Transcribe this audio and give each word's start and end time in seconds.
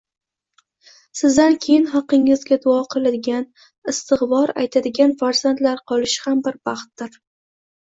Sizdan 1.19 1.57
keyin 1.65 1.85
haqqingizga 1.91 2.57
duo 2.63 2.79
qiladigan, 2.95 3.45
istig‘for 3.95 4.55
aytadigan 4.65 5.15
farzandlar 5.23 5.87
qolishi 5.95 6.27
ham 6.27 6.45
bir 6.51 6.61
baxtdir. 6.73 7.25